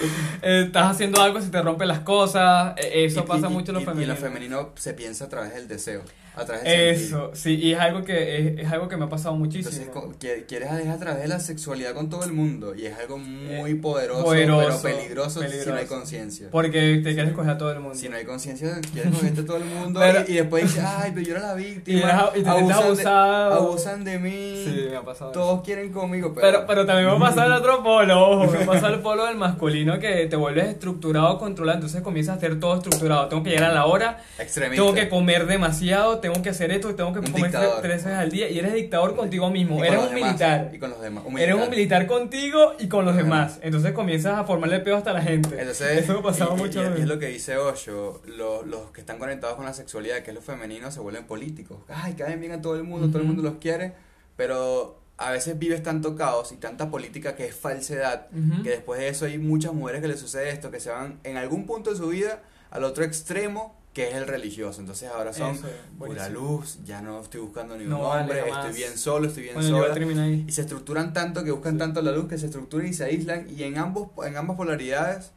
estás 0.42 0.90
haciendo 0.92 1.20
algo, 1.20 1.40
se 1.40 1.50
te 1.50 1.60
rompen 1.62 1.88
las 1.88 2.00
cosas. 2.00 2.74
eh, 2.78 3.04
Eso 3.06 3.20
Y- 3.20 3.22
pasa 3.26 3.48
y- 3.48 3.52
mucho 3.52 3.72
en 3.72 3.78
y- 3.78 3.80
lo 3.80 3.86
femenino. 3.86 4.12
Y 4.12 4.16
lo 4.16 4.20
femenino 4.20 4.70
se 4.76 4.94
piensa 4.94 5.24
a 5.26 5.28
través 5.28 5.54
del 5.54 5.68
deseo, 5.68 6.02
a 6.34 6.44
través 6.44 6.64
del 6.64 6.72
sentir. 6.96 7.06
Eso, 7.06 7.30
sí, 7.34 7.54
y 7.56 7.72
es 7.72 7.80
algo 7.80 8.04
que 8.04 8.38
es, 8.38 8.58
es 8.66 8.72
algo 8.72 8.88
que 8.88 8.96
me 8.96 9.04
ha 9.04 9.08
pasado 9.08 9.34
muchísimo. 9.36 9.84
Entonces 9.86 10.44
quieres 10.46 10.70
a 10.70 10.98
través 10.98 11.22
de 11.22 11.28
la 11.28 11.40
sexualidad 11.40 11.94
con 11.94 12.08
todo 12.10 12.24
el 12.24 12.32
mundo 12.32 12.74
y 12.74 12.86
es 12.86 12.98
algo 12.98 13.18
muy 13.18 13.72
Eh, 13.72 13.74
poderoso, 13.76 14.24
poderoso, 14.24 14.80
pero 14.82 14.96
peligroso, 14.98 15.40
si 15.42 15.68
no 15.68 15.74
hay 15.76 15.86
conciencia. 15.86 16.48
porque 16.50 17.00
te 17.02 17.14
quieres 17.14 17.32
coger 17.32 17.50
a 17.52 17.58
todo 17.58 17.72
el 17.72 17.80
mundo. 17.80 17.96
Si 17.96 18.08
no 18.08 18.16
hay 18.16 18.24
conciencia, 18.24 18.78
quieres 18.92 19.12
cogerte 19.14 19.40
a 19.40 19.44
todo 19.46 19.56
el 19.58 19.64
mundo 19.64 20.00
Pero- 20.00 20.24
y, 20.28 20.32
y 20.32 20.34
después 20.36 20.62
dices, 20.64 20.84
ay, 20.86 21.12
pero 21.14 21.26
yo 21.26 21.36
era 21.36 21.46
la 21.48 21.54
víctima, 21.54 22.30
Y 22.34 22.40
y 22.40 22.42
te 22.42 22.48
abusan, 22.50 22.82
abusado. 22.84 23.54
abusan 23.54 24.04
de 24.04 24.18
mí, 24.18 24.64
Sí, 24.64 24.86
me 24.90 24.96
ha 24.96 25.02
pasado. 25.02 25.30
eso. 25.30 25.40
todos 25.40 25.62
quieren 25.64 25.92
conmigo, 25.92 26.32
pero, 26.34 26.46
Pero, 26.46 26.66
pero 26.66 26.86
también 26.86 27.08
va 27.08 27.16
a 27.16 27.18
pasar 27.30 27.46
el 27.46 27.52
otro 27.52 27.82
polo, 27.82 28.28
ojo, 28.30 28.50
me 28.52 28.64
pasa 28.66 28.88
el 28.88 29.00
polo 29.00 29.26
del 29.26 29.36
masculino 29.36 29.85
que 29.98 30.26
te 30.26 30.36
vuelves 30.36 30.66
estructurado, 30.68 31.38
controlado, 31.38 31.76
entonces 31.78 32.02
comienzas 32.02 32.34
a 32.34 32.36
hacer 32.38 32.60
todo 32.60 32.74
estructurado. 32.76 33.28
Tengo 33.28 33.42
que 33.42 33.50
llegar 33.50 33.70
a 33.70 33.74
la 33.74 33.86
hora, 33.86 34.22
extremista. 34.38 34.82
tengo 34.82 34.94
que 34.94 35.08
comer 35.08 35.46
demasiado, 35.46 36.18
tengo 36.18 36.42
que 36.42 36.50
hacer 36.50 36.70
esto, 36.70 36.94
tengo 36.94 37.12
que 37.12 37.20
Un 37.20 37.26
comer 37.26 37.50
dictador. 37.50 37.80
tres 37.82 38.04
veces 38.04 38.18
al 38.18 38.30
día 38.30 38.48
y 38.50 38.58
eres 38.58 38.74
dictador 38.74 39.16
contigo 39.16 39.48
Y 39.48 39.52
mismo, 39.52 39.76
con 39.76 39.84
eres 39.84 39.98
los 40.00 40.08
un 40.08 40.14
demás, 40.14 40.28
militar. 40.32 40.70
Y 40.74 40.78
con 40.78 40.90
los 40.90 41.00
demás. 41.00 41.24
Eres 41.38 41.54
un 41.54 41.70
militar 41.70 42.06
contigo 42.06 42.74
y 42.78 42.88
con 42.88 43.04
los 43.04 43.14
Ajá. 43.14 43.22
demás. 43.22 43.58
Entonces 43.62 43.92
comienzas 43.92 44.38
a 44.38 44.44
formarle 44.44 44.80
peo 44.80 44.96
hasta 44.96 45.12
la 45.12 45.22
gente. 45.22 45.56
Entonces, 45.58 45.98
Eso 46.02 46.14
me 46.14 46.22
pasaba 46.22 46.52
y- 46.54 46.58
y- 46.58 46.62
mucho. 46.62 46.84
y, 46.84 46.88
mí. 46.90 47.00
es 47.00 47.06
lo 47.06 47.18
que 47.18 47.26
dice 47.28 47.56
Osho, 47.56 48.20
lo- 48.26 48.62
los 48.64 48.90
que 48.90 49.00
están 49.00 49.18
conectados 49.18 49.56
con 49.56 49.64
la 49.64 49.72
sexualidad, 49.72 50.18
que 50.20 50.30
es 50.30 50.34
lo 50.34 50.42
femenino, 50.42 50.90
se 50.90 51.00
vuelven 51.00 51.24
políticos. 51.24 51.78
Ay, 51.88 52.14
caen 52.14 52.40
bien 52.40 52.52
a 52.52 52.60
todo 52.60 52.76
el 52.76 52.82
mundo, 52.84 53.08
todo 53.08 53.18
el 53.20 53.24
mundo 53.26 53.42
los 53.42 53.54
quiere, 53.54 53.92
pero 54.36 55.00
a 55.18 55.30
veces 55.30 55.58
vives 55.58 55.82
tanto 55.82 56.14
caos 56.14 56.52
y 56.52 56.56
tanta 56.56 56.90
política 56.90 57.34
que 57.36 57.46
es 57.46 57.54
falsedad, 57.54 58.28
que 58.62 58.70
después 58.70 59.00
de 59.00 59.08
eso 59.08 59.24
hay 59.24 59.38
muchas 59.38 59.72
mujeres 59.72 60.02
que 60.02 60.08
les 60.08 60.20
sucede 60.20 60.50
esto, 60.50 60.70
que 60.70 60.80
se 60.80 60.90
van 60.90 61.20
en 61.24 61.36
algún 61.36 61.66
punto 61.66 61.90
de 61.90 61.96
su 61.96 62.08
vida 62.08 62.42
al 62.70 62.84
otro 62.84 63.02
extremo, 63.04 63.74
que 63.94 64.08
es 64.10 64.14
el 64.14 64.26
religioso. 64.26 64.80
Entonces 64.80 65.08
ahora 65.08 65.32
son 65.32 65.54
Eso, 65.54 65.68
pura 65.98 66.28
luz, 66.28 66.80
ya 66.84 67.00
no 67.00 67.22
estoy 67.22 67.40
buscando 67.40 67.78
ni 67.78 67.84
un 67.84 67.90
No 67.90 68.02
vale, 68.02 68.22
hombre, 68.42 68.50
estoy 68.50 68.74
bien 68.74 68.98
solo, 68.98 69.26
estoy 69.28 69.44
bien 69.44 69.54
Bueno, 69.54 69.70
sola. 69.70 70.28
Y 70.46 70.52
se 70.52 70.60
estructuran 70.60 71.14
tanto 71.14 71.42
que 71.44 71.50
buscan 71.50 71.72
Sí. 71.74 71.78
tanto 71.78 72.02
la 72.02 72.12
luz 72.12 72.28
que 72.28 72.36
se 72.36 72.44
estructuran 72.46 72.86
y 72.86 72.92
se 72.92 73.04
aíslan 73.04 73.48
y 73.48 73.62
en 73.62 73.78
ambos 73.78 74.10
en 74.26 74.36
ambas 74.36 74.58
polaridades 74.58 75.32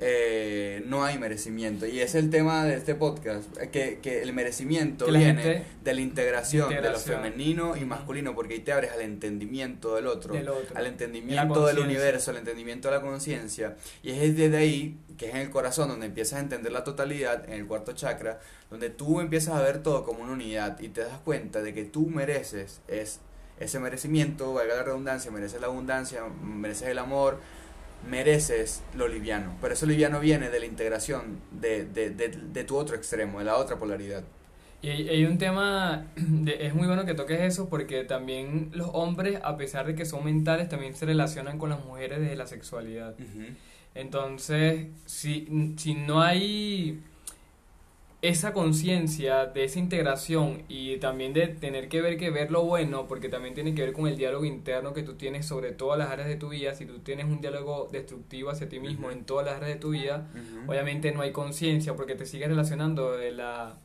eh, 0.00 0.82
no 0.86 1.04
hay 1.04 1.18
merecimiento 1.18 1.84
y 1.84 1.98
es 2.00 2.14
el 2.14 2.30
tema 2.30 2.64
de 2.64 2.76
este 2.76 2.94
podcast 2.94 3.52
que, 3.72 3.98
que 4.00 4.22
el 4.22 4.32
merecimiento 4.32 5.06
Que 5.06 5.10
viene 5.10 5.64
de 5.82 5.94
la 5.94 6.00
integración, 6.00 6.70
integración. 6.70 7.10
de 7.10 7.16
lo 7.16 7.22
femenino 7.24 7.76
y 7.76 7.84
masculino 7.84 8.32
porque 8.36 8.54
ahí 8.54 8.60
te 8.60 8.72
abres 8.72 8.92
al 8.92 9.00
entendimiento 9.00 9.96
del 9.96 10.06
otro, 10.06 10.34
Del 10.34 10.48
otro. 10.50 10.76
al 10.76 10.86
entendimiento 10.86 11.66
del 11.66 11.80
universo 11.80 12.30
al 12.30 12.36
entendimiento 12.36 12.88
de 12.88 12.94
la 12.94 13.00
conciencia 13.00 13.74
y 14.04 14.10
es 14.12 14.36
desde 14.36 14.56
ahí 14.56 14.96
que 15.16 15.26
es 15.30 15.34
en 15.34 15.40
el 15.40 15.50
corazón 15.50 15.88
donde 15.88 16.06
empiezas 16.06 16.38
a 16.38 16.42
entender 16.42 16.70
la 16.70 16.84
totalidad 16.84 17.44
en 17.46 17.54
el 17.54 17.66
cuarto 17.66 17.92
chakra 17.92 18.38
donde 18.70 18.90
tú 18.90 19.20
empiezas 19.20 19.56
a 19.56 19.62
ver 19.62 19.82
todo 19.82 20.04
como 20.04 20.22
una 20.22 20.32
unidad 20.32 20.78
y 20.78 20.90
te 20.90 21.00
das 21.00 21.18
cuenta 21.24 21.60
de 21.60 21.74
que 21.74 21.84
tú 21.84 22.06
mereces 22.06 22.80
es 22.86 23.18
ese 23.58 23.80
merecimiento, 23.80 24.54
valga 24.54 24.76
la 24.76 24.82
redundancia, 24.84 25.32
mereces 25.32 25.60
la 25.60 25.66
abundancia, 25.66 26.22
mereces 26.44 26.86
el 26.90 26.98
amor, 27.00 27.40
mereces 28.06 28.82
lo 28.94 29.08
liviano. 29.08 29.56
Pero 29.60 29.74
eso 29.74 29.86
liviano 29.86 30.20
viene 30.20 30.50
de 30.50 30.60
la 30.60 30.66
integración 30.66 31.40
de, 31.52 31.84
de, 31.84 32.10
de, 32.10 32.28
de 32.28 32.64
tu 32.64 32.76
otro 32.76 32.96
extremo, 32.96 33.38
de 33.38 33.44
la 33.44 33.56
otra 33.56 33.78
polaridad. 33.78 34.24
Y 34.80 34.90
hay, 34.90 35.08
hay 35.08 35.24
un 35.24 35.38
tema, 35.38 36.06
de- 36.16 36.66
es 36.66 36.74
muy 36.74 36.86
bueno 36.86 37.04
que 37.04 37.14
toques 37.14 37.40
eso 37.40 37.68
porque 37.68 38.04
también 38.04 38.70
los 38.72 38.88
hombres, 38.92 39.40
a 39.42 39.56
pesar 39.56 39.86
de 39.86 39.94
que 39.94 40.04
son 40.06 40.24
mentales, 40.24 40.68
también 40.68 40.94
se 40.94 41.06
relacionan 41.06 41.58
con 41.58 41.70
las 41.70 41.84
mujeres 41.84 42.20
desde 42.20 42.36
la 42.36 42.46
sexualidad. 42.46 43.14
Entonces, 43.94 44.86
si, 45.06 45.74
si 45.76 45.94
no 45.94 46.22
hay 46.22 47.00
esa 48.20 48.52
conciencia 48.52 49.46
de 49.46 49.62
esa 49.64 49.78
integración 49.78 50.62
y 50.68 50.96
también 50.96 51.32
de 51.32 51.46
tener 51.46 51.88
que 51.88 52.00
ver 52.02 52.16
que 52.18 52.30
ver 52.30 52.50
lo 52.50 52.64
bueno, 52.64 53.06
porque 53.06 53.28
también 53.28 53.54
tiene 53.54 53.74
que 53.76 53.82
ver 53.82 53.92
con 53.92 54.08
el 54.08 54.16
diálogo 54.16 54.44
interno 54.44 54.92
que 54.92 55.04
tú 55.04 55.14
tienes 55.14 55.46
sobre 55.46 55.70
todas 55.70 55.98
las 56.00 56.10
áreas 56.10 56.26
de 56.28 56.34
tu 56.36 56.48
vida, 56.48 56.74
si 56.74 56.84
tú 56.84 56.98
tienes 56.98 57.26
un 57.26 57.40
diálogo 57.40 57.88
destructivo 57.92 58.50
hacia 58.50 58.68
ti 58.68 58.80
mismo 58.80 59.12
en 59.12 59.24
todas 59.24 59.46
las 59.46 59.54
áreas 59.56 59.74
de 59.74 59.80
tu 59.80 59.90
vida, 59.90 60.26
obviamente 60.66 61.12
no 61.12 61.20
hay 61.20 61.30
conciencia 61.30 61.94
porque 61.94 62.16
te 62.16 62.26
sigues 62.26 62.48
relacionando 62.48 63.12
de 63.16 63.30
la 63.32 63.76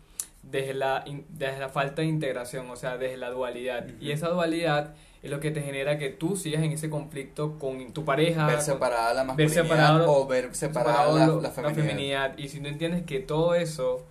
desde 0.41 0.73
la 0.73 1.03
in- 1.05 1.25
desde 1.29 1.59
la 1.59 1.69
falta 1.69 2.01
de 2.01 2.07
integración, 2.07 2.69
o 2.69 2.75
sea, 2.75 2.97
desde 2.97 3.15
la 3.17 3.29
dualidad. 3.29 3.85
Y 4.01 4.11
esa 4.11 4.27
dualidad 4.29 4.93
es 5.21 5.31
lo 5.31 5.39
que 5.39 5.51
te 5.51 5.61
genera 5.61 5.97
que 5.97 6.09
tú 6.09 6.35
sigas 6.35 6.63
en 6.63 6.71
ese 6.73 6.89
conflicto 6.89 7.57
con 7.59 7.93
tu 7.93 8.03
pareja, 8.03 8.45
ver 8.47 8.61
separada 8.61 9.13
la 9.13 9.21
ver 9.35 9.47
masculinidad 9.47 9.63
separado- 9.99 10.11
o 10.11 10.27
ver 10.27 10.53
separada 10.55 11.05
la, 11.19 11.27
lo- 11.27 11.41
la 11.41 11.49
feminidad. 11.75 12.37
Y 12.37 12.49
si 12.49 12.59
no 12.59 12.67
entiendes 12.67 13.03
que 13.03 13.19
todo 13.19 13.55
eso 13.55 14.03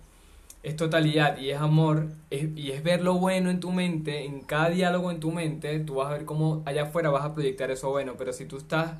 es 0.63 0.77
totalidad 0.77 1.37
y 1.37 1.51
es 1.51 1.59
amor 1.59 2.07
y 2.31 2.71
es 2.71 2.83
ver 2.83 3.01
lo 3.01 3.15
bueno 3.15 3.49
en 3.49 3.59
tu 3.59 3.71
mente, 3.71 4.23
en 4.23 4.41
cada 4.41 4.69
diálogo 4.69 5.11
en 5.11 5.19
tu 5.19 5.31
mente, 5.31 5.77
tú 5.81 5.95
vas 5.95 6.07
a 6.07 6.13
ver 6.13 6.25
cómo 6.25 6.63
allá 6.65 6.83
afuera 6.83 7.09
vas 7.09 7.25
a 7.25 7.33
proyectar 7.33 7.69
eso 7.69 7.89
bueno, 7.89 8.15
pero 8.17 8.31
si 8.31 8.45
tú 8.45 8.57
estás 8.57 8.93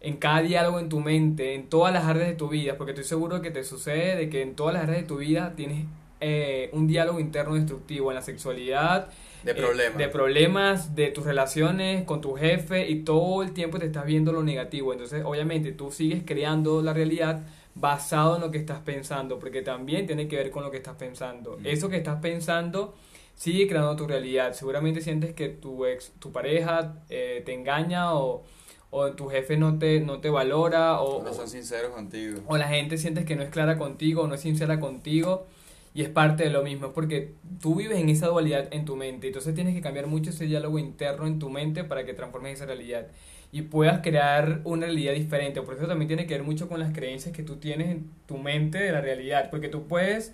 en 0.00 0.16
cada 0.16 0.42
diálogo 0.42 0.80
en 0.80 0.88
tu 0.88 0.98
mente, 0.98 1.54
en 1.54 1.68
todas 1.68 1.94
las 1.94 2.04
áreas 2.04 2.26
de 2.26 2.34
tu 2.34 2.48
vida, 2.48 2.76
porque 2.76 2.90
estoy 2.90 3.04
seguro 3.04 3.40
que 3.40 3.52
te 3.52 3.62
sucede 3.62 4.16
de 4.16 4.28
que 4.28 4.42
en 4.42 4.56
todas 4.56 4.74
las 4.74 4.82
áreas 4.82 5.02
de 5.02 5.06
tu 5.06 5.18
vida 5.18 5.54
tienes 5.54 5.86
eh, 6.20 6.68
un 6.72 6.88
diálogo 6.88 7.20
interno 7.20 7.54
destructivo 7.54 8.10
en 8.10 8.16
la 8.16 8.22
sexualidad, 8.22 9.08
de 9.44 9.54
problemas. 9.54 9.98
de 9.98 10.08
problemas, 10.08 10.94
de 10.94 11.08
tus 11.08 11.24
relaciones 11.24 12.04
con 12.04 12.20
tu 12.20 12.34
jefe 12.34 12.88
y 12.88 13.02
todo 13.02 13.42
el 13.42 13.52
tiempo 13.52 13.78
te 13.78 13.86
estás 13.86 14.06
viendo 14.06 14.32
lo 14.32 14.42
negativo. 14.42 14.92
Entonces, 14.92 15.24
obviamente, 15.24 15.72
tú 15.72 15.90
sigues 15.90 16.22
creando 16.24 16.82
la 16.82 16.92
realidad 16.92 17.42
basado 17.74 18.36
en 18.36 18.42
lo 18.42 18.50
que 18.50 18.58
estás 18.58 18.80
pensando, 18.80 19.38
porque 19.38 19.62
también 19.62 20.06
tiene 20.06 20.28
que 20.28 20.36
ver 20.36 20.50
con 20.50 20.62
lo 20.62 20.70
que 20.70 20.76
estás 20.76 20.96
pensando. 20.96 21.58
Eso 21.64 21.88
que 21.88 21.96
estás 21.96 22.20
pensando 22.20 22.94
sigue 23.34 23.66
creando 23.66 23.96
tu 23.96 24.06
realidad. 24.06 24.52
Seguramente 24.52 25.00
sientes 25.00 25.34
que 25.34 25.48
tu 25.48 25.86
ex, 25.86 26.12
tu 26.18 26.32
pareja 26.32 26.96
eh, 27.08 27.42
te 27.44 27.54
engaña 27.54 28.14
o, 28.14 28.44
o, 28.90 29.12
tu 29.12 29.28
jefe 29.28 29.56
no 29.56 29.78
te, 29.78 30.00
no 30.00 30.20
te 30.20 30.30
valora 30.30 31.00
o 31.00 31.22
no 31.22 31.32
son 31.32 31.48
sinceros 31.48 31.92
contigo. 31.92 32.40
O 32.46 32.56
la 32.56 32.68
gente 32.68 32.98
sientes 32.98 33.24
que 33.24 33.36
no 33.36 33.42
es 33.42 33.50
clara 33.50 33.78
contigo 33.78 34.22
o 34.22 34.26
no 34.26 34.34
es 34.34 34.40
sincera 34.40 34.78
contigo. 34.78 35.46
Y 35.94 36.00
es 36.00 36.08
parte 36.08 36.44
de 36.44 36.48
lo 36.48 36.62
mismo, 36.62 36.94
porque 36.94 37.34
tú 37.60 37.74
vives 37.74 37.98
en 37.98 38.08
esa 38.08 38.28
dualidad 38.28 38.66
en 38.70 38.86
tu 38.86 38.96
mente, 38.96 39.26
entonces 39.26 39.54
tienes 39.54 39.74
que 39.74 39.82
cambiar 39.82 40.06
mucho 40.06 40.30
ese 40.30 40.46
diálogo 40.46 40.78
interno 40.78 41.26
en 41.26 41.38
tu 41.38 41.50
mente 41.50 41.84
para 41.84 42.06
que 42.06 42.14
transformes 42.14 42.54
esa 42.54 42.64
realidad 42.64 43.08
y 43.54 43.62
puedas 43.62 44.00
crear 44.00 44.62
una 44.64 44.86
realidad 44.86 45.12
diferente. 45.12 45.60
Por 45.60 45.74
eso 45.74 45.86
también 45.86 46.08
tiene 46.08 46.26
que 46.26 46.34
ver 46.34 46.42
mucho 46.42 46.68
con 46.68 46.80
las 46.80 46.92
creencias 46.92 47.36
que 47.36 47.42
tú 47.42 47.56
tienes 47.56 47.90
en 47.90 48.10
tu 48.26 48.38
mente 48.38 48.78
de 48.78 48.90
la 48.90 49.02
realidad, 49.02 49.50
porque 49.50 49.68
tú 49.68 49.86
puedes 49.86 50.32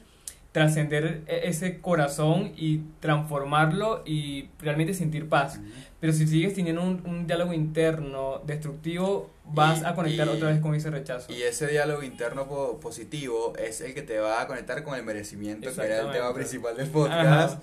trascender 0.53 1.23
e-, 1.27 1.49
ese 1.49 1.81
corazón 1.81 2.53
y 2.57 2.83
transformarlo 3.01 4.05
y 4.07 4.49
realmente 4.61 4.95
sentir 4.95 5.29
paz. 5.29 5.61
Pero 6.01 6.13
si 6.13 6.29
sigues 6.29 6.55
teniendo 6.55 6.81
un, 6.81 7.27
diálogo 7.27 7.53
interno 7.53 8.41
destructivo, 8.47 9.31
vas 9.45 9.83
a 9.83 9.97
conectar 9.97 10.29
otra 10.29 10.51
vez 10.51 10.61
con 10.61 10.77
ese 10.77 10.89
rechazo. 10.89 11.33
Y 11.33 11.43
ese 11.43 11.67
diálogo 11.67 12.05
interno 12.05 12.47
positivo 12.81 13.53
es 13.59 13.81
el 13.81 13.95
que 13.95 14.03
te 14.03 14.21
va 14.21 14.43
a 14.43 14.47
conectar 14.47 14.85
con 14.85 14.97
el 14.97 15.03
merecimiento, 15.03 15.75
que 15.75 15.81
era 15.81 16.03
el 16.03 16.13
tema 16.13 16.33
principal 16.33 16.77
del 16.77 16.87
podcast. 16.87 17.61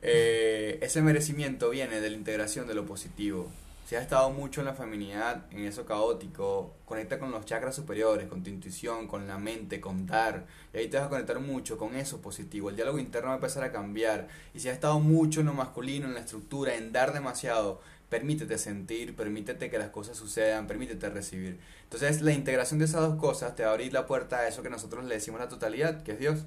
Eh, 0.00 0.78
ese 0.80 1.02
merecimiento 1.02 1.70
viene 1.70 2.00
de 2.00 2.10
la 2.10 2.16
integración 2.16 2.68
de 2.68 2.74
lo 2.74 2.84
positivo 2.86 3.50
si 3.84 3.96
has 3.96 4.02
estado 4.02 4.30
mucho 4.30 4.60
en 4.60 4.66
la 4.66 4.74
feminidad, 4.74 5.44
en 5.50 5.66
eso 5.66 5.84
caótico, 5.84 6.76
conecta 6.84 7.18
con 7.18 7.30
los 7.30 7.44
chakras 7.44 7.74
superiores, 7.74 8.28
con 8.28 8.42
tu 8.42 8.50
intuición, 8.50 9.06
con 9.06 9.26
la 9.26 9.38
mente, 9.38 9.80
con 9.80 10.06
dar. 10.06 10.46
Y 10.72 10.78
ahí 10.78 10.88
te 10.88 10.96
vas 10.96 11.06
a 11.06 11.10
conectar 11.10 11.40
mucho 11.40 11.76
con 11.76 11.96
eso 11.96 12.22
positivo. 12.22 12.70
El 12.70 12.76
diálogo 12.76 12.98
interno 12.98 13.28
va 13.28 13.34
a 13.34 13.36
empezar 13.36 13.64
a 13.64 13.72
cambiar. 13.72 14.28
Y 14.54 14.60
si 14.60 14.68
has 14.68 14.74
estado 14.74 15.00
mucho 15.00 15.40
en 15.40 15.46
lo 15.46 15.52
masculino, 15.52 16.06
en 16.06 16.14
la 16.14 16.20
estructura, 16.20 16.74
en 16.76 16.92
dar 16.92 17.12
demasiado, 17.12 17.80
permítete 18.08 18.56
sentir, 18.56 19.16
permítete 19.16 19.70
que 19.70 19.78
las 19.78 19.88
cosas 19.90 20.16
sucedan, 20.16 20.66
permítete 20.66 21.10
recibir. 21.10 21.58
Entonces 21.84 22.22
la 22.22 22.32
integración 22.32 22.78
de 22.78 22.84
esas 22.84 23.00
dos 23.00 23.16
cosas 23.16 23.56
te 23.56 23.62
va 23.62 23.70
a 23.70 23.72
abrir 23.72 23.92
la 23.92 24.06
puerta 24.06 24.38
a 24.38 24.48
eso 24.48 24.62
que 24.62 24.70
nosotros 24.70 25.04
le 25.04 25.14
decimos 25.14 25.40
la 25.40 25.48
totalidad, 25.48 26.02
que 26.02 26.12
es 26.12 26.18
Dios. 26.18 26.44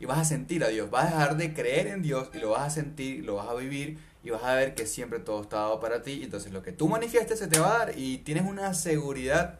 Y 0.00 0.06
vas 0.06 0.18
a 0.18 0.24
sentir 0.24 0.62
a 0.62 0.68
Dios, 0.68 0.90
vas 0.90 1.06
a 1.06 1.16
dejar 1.16 1.36
de 1.36 1.54
creer 1.54 1.88
en 1.88 2.02
Dios 2.02 2.30
y 2.32 2.38
lo 2.38 2.50
vas 2.50 2.62
a 2.62 2.70
sentir, 2.70 3.24
lo 3.24 3.34
vas 3.34 3.48
a 3.48 3.54
vivir 3.54 3.98
y 4.22 4.30
vas 4.30 4.42
a 4.42 4.54
ver 4.54 4.74
que 4.74 4.86
siempre 4.86 5.18
todo 5.20 5.42
está 5.42 5.58
dado 5.58 5.80
para 5.80 6.02
ti. 6.02 6.20
Entonces 6.22 6.52
lo 6.52 6.62
que 6.62 6.72
tú 6.72 6.88
manifiestes 6.88 7.38
se 7.38 7.46
te 7.46 7.58
va 7.58 7.74
a 7.74 7.78
dar 7.78 7.98
y 7.98 8.18
tienes 8.18 8.44
una 8.44 8.74
seguridad 8.74 9.58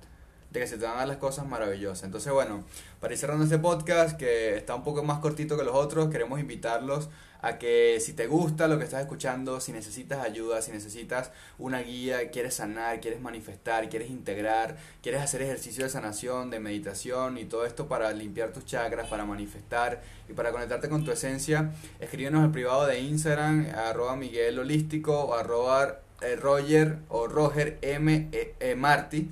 de 0.51 0.61
que 0.61 0.67
se 0.67 0.79
te 0.79 0.85
van 0.85 0.95
a 0.95 0.99
dar 0.99 1.09
las 1.09 1.17
cosas 1.19 1.47
maravillosas. 1.47 2.05
Entonces, 2.05 2.33
bueno, 2.33 2.65
para 3.01 3.13
ir 3.13 3.19
cerrando 3.19 3.45
este 3.45 3.59
podcast, 3.59 4.17
que 4.17 4.57
está 4.57 4.75
un 4.75 4.85
poco 4.85 5.03
más 5.03 5.19
cortito 5.19 5.57
que 5.57 5.65
los 5.65 5.75
otros, 5.75 6.09
queremos 6.11 6.41
invitarlos 6.41 7.09
a 7.41 7.59
que 7.59 7.99
si 8.01 8.15
te 8.15 8.27
gusta 8.27 8.67
lo 8.67 8.79
que 8.79 8.85
estás 8.85 9.01
escuchando, 9.01 9.61
si 9.61 9.73
necesitas 9.73 10.25
ayuda, 10.25 10.61
si 10.61 10.73
necesitas 10.73 11.31
una 11.59 11.81
guía, 11.81 12.31
quieres 12.31 12.55
sanar, 12.55 13.01
quieres 13.01 13.21
manifestar, 13.21 13.89
quieres 13.89 14.11
integrar, 14.11 14.77
quieres 15.03 15.23
hacer 15.23 15.43
ejercicio 15.43 15.85
de 15.85 15.91
sanación, 15.91 16.51
de 16.51 16.59
meditación 16.59 17.39
y 17.39 17.45
todo 17.45 17.65
esto 17.65 17.87
para 17.87 18.11
limpiar 18.13 18.53
tus 18.53 18.65
chakras, 18.65 19.09
para 19.09 19.25
manifestar 19.25 20.03
y 20.29 20.33
para 20.33 20.51
conectarte 20.51 20.89
con 20.89 21.05
tu 21.05 21.13
esencia, 21.13 21.71
escríbenos 22.01 22.43
al 22.43 22.51
privado 22.51 22.87
de 22.87 23.01
Instagram, 23.01 23.69
arroba 23.75 24.17
Miguel 24.17 24.59
Holístico 24.59 25.17
o 25.21 25.35
arroba 25.35 26.01
eh, 26.21 26.35
Roger 26.35 26.99
o 27.09 27.29
Roger 27.29 27.79
M. 27.83 28.29
E, 28.33 28.55
e 28.59 28.75
Marty 28.75 29.31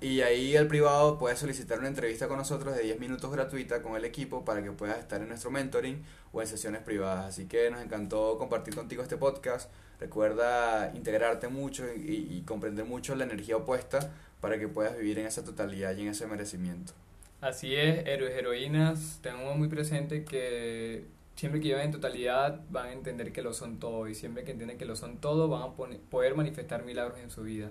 y 0.00 0.22
ahí 0.22 0.56
el 0.56 0.66
privado 0.66 1.18
puedes 1.18 1.38
solicitar 1.38 1.78
una 1.78 1.88
entrevista 1.88 2.26
con 2.26 2.38
nosotros 2.38 2.74
de 2.74 2.82
10 2.84 2.98
minutos 3.00 3.30
gratuita 3.30 3.82
con 3.82 3.96
el 3.96 4.04
equipo 4.06 4.46
para 4.46 4.62
que 4.62 4.72
puedas 4.72 4.98
estar 4.98 5.20
en 5.20 5.28
nuestro 5.28 5.50
mentoring 5.50 6.02
o 6.32 6.40
en 6.40 6.48
sesiones 6.48 6.80
privadas. 6.80 7.26
Así 7.26 7.46
que 7.46 7.70
nos 7.70 7.82
encantó 7.82 8.38
compartir 8.38 8.74
contigo 8.74 9.02
este 9.02 9.18
podcast. 9.18 9.70
Recuerda 10.00 10.90
integrarte 10.94 11.48
mucho 11.48 11.84
y, 11.94 12.42
comprender 12.46 12.86
mucho 12.86 13.14
la 13.14 13.24
energía 13.24 13.58
opuesta 13.58 14.10
para 14.40 14.58
que 14.58 14.68
puedas 14.68 14.96
vivir 14.96 15.18
en 15.18 15.26
esa 15.26 15.44
totalidad 15.44 15.94
y 15.94 16.00
en 16.00 16.08
ese 16.08 16.26
merecimiento. 16.26 16.94
Así 17.42 17.74
es, 17.74 18.06
héroes, 18.06 18.32
heroínas, 18.32 19.18
tenemos 19.22 19.54
muy 19.58 19.68
presente 19.68 20.24
que 20.24 21.04
siempre 21.36 21.60
que 21.60 21.68
lleven 21.68 21.86
en 21.86 21.92
totalidad 21.92 22.62
van 22.70 22.86
a 22.86 22.92
entender 22.92 23.32
que 23.32 23.42
lo 23.42 23.52
son 23.52 23.78
todo 23.78 24.08
y 24.08 24.14
siempre 24.14 24.44
que 24.44 24.52
entienden 24.52 24.78
que 24.78 24.86
lo 24.86 24.96
son 24.96 25.18
todo 25.18 25.48
van 25.48 25.62
a 25.62 25.72
poder 25.74 26.34
manifestar 26.34 26.84
milagros 26.84 27.18
en 27.18 27.30
su 27.30 27.42
vida 27.42 27.70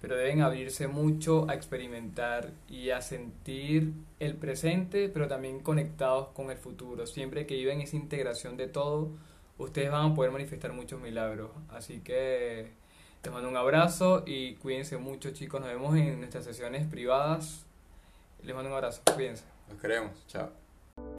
pero 0.00 0.16
deben 0.16 0.42
abrirse 0.42 0.86
mucho 0.86 1.48
a 1.50 1.54
experimentar 1.54 2.52
y 2.68 2.90
a 2.90 3.02
sentir 3.02 3.92
el 4.20 4.36
presente, 4.36 5.08
pero 5.08 5.26
también 5.26 5.60
conectados 5.60 6.28
con 6.28 6.50
el 6.50 6.56
futuro. 6.56 7.06
Siempre 7.06 7.46
que 7.46 7.56
viven 7.56 7.80
esa 7.80 7.96
integración 7.96 8.56
de 8.56 8.68
todo, 8.68 9.10
ustedes 9.58 9.90
van 9.90 10.12
a 10.12 10.14
poder 10.14 10.30
manifestar 10.30 10.72
muchos 10.72 11.00
milagros. 11.00 11.50
Así 11.70 12.00
que 12.00 12.70
les 13.24 13.32
mando 13.32 13.48
un 13.48 13.56
abrazo 13.56 14.22
y 14.24 14.54
cuídense 14.54 14.98
mucho 14.98 15.30
chicos. 15.32 15.60
Nos 15.60 15.70
vemos 15.70 15.96
en 15.96 16.20
nuestras 16.20 16.44
sesiones 16.44 16.86
privadas. 16.86 17.64
Les 18.44 18.54
mando 18.54 18.70
un 18.70 18.76
abrazo. 18.76 19.02
Cuídense. 19.12 19.42
Nos 19.68 19.80
queremos. 19.80 20.12
Chao. 20.28 20.50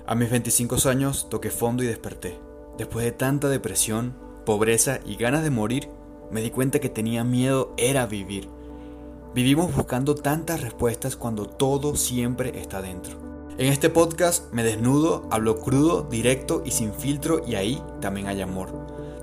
A 0.07 0.15
mis 0.15 0.31
25 0.31 0.77
años 0.87 1.29
toqué 1.29 1.49
fondo 1.49 1.83
y 1.83 1.87
desperté. 1.87 2.39
Después 2.77 3.03
de 3.03 3.11
tanta 3.11 3.49
depresión, 3.49 4.15
pobreza 4.45 5.01
y 5.05 5.17
ganas 5.17 5.43
de 5.43 5.49
morir, 5.49 5.89
me 6.31 6.41
di 6.41 6.49
cuenta 6.49 6.79
que 6.79 6.89
tenía 6.89 7.25
miedo 7.25 7.73
era 7.77 8.05
vivir 8.05 8.47
Vivimos 9.39 9.73
buscando 9.73 10.15
tantas 10.15 10.59
respuestas 10.59 11.15
cuando 11.15 11.45
todo 11.45 11.95
siempre 11.95 12.59
está 12.59 12.81
dentro. 12.81 13.13
En 13.57 13.71
este 13.71 13.89
podcast 13.89 14.51
me 14.51 14.63
desnudo, 14.63 15.29
hablo 15.31 15.61
crudo, 15.61 16.01
directo 16.01 16.61
y 16.65 16.71
sin 16.71 16.91
filtro 16.91 17.41
y 17.47 17.55
ahí 17.55 17.81
también 18.01 18.27
hay 18.27 18.41
amor. 18.41 18.67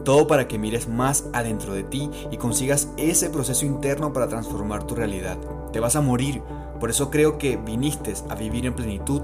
Todo 0.07 0.27
para 0.27 0.49
que 0.49 0.59
mires 0.59 0.89
más 0.89 1.27
adentro 1.35 1.75
de 1.75 1.83
ti 1.83 2.09
y 2.31 2.39
consigas 2.39 2.89
ese 2.97 3.29
proceso 3.29 3.67
interno 3.67 4.15
para 4.15 4.27
transformar 4.27 4.87
tu 4.87 4.95
realidad. 4.95 5.37
Te 5.71 5.81
vas 5.81 5.97
a 5.97 6.01
morir, 6.01 6.41
por 6.81 6.89
eso 6.89 7.11
creo 7.11 7.37
que 7.37 7.59
viniste 7.59 8.15
a 8.31 8.37
vivir 8.37 8.65
en 8.65 8.75
plenitud, 8.75 9.21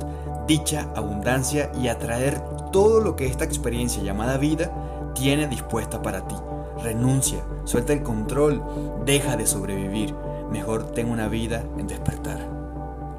dicha, 0.46 0.92
abundancia 0.94 1.72
y 1.82 1.88
atraer 1.88 2.38
todo 2.70 3.00
lo 3.00 3.16
que 3.16 3.28
esta 3.28 3.46
experiencia 3.46 4.02
llamada 4.02 4.37
vida 4.37 5.11
tiene 5.14 5.49
dispuesta 5.49 6.02
para 6.02 6.28
ti. 6.28 6.34
Renuncia, 6.82 7.42
suelta 7.64 7.94
el 7.94 8.02
control, 8.02 8.62
deja 9.06 9.38
de 9.38 9.46
sobrevivir 9.46 10.14
mejor 10.52 10.92
ten 10.92 11.11
una 11.11 11.28
vida 11.28 11.64
en 11.78 11.88
despertar. 11.88 12.38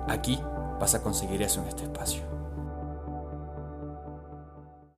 Aquí 0.07 0.39
vas 0.79 0.95
a 0.95 1.01
conseguir 1.01 1.41
eso 1.41 1.61
en 1.61 1.67
este 1.67 1.83
espacio. 1.83 2.32